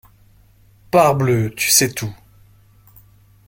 [0.89, 1.51] Parbleu!
[1.53, 2.11] tu sais tout.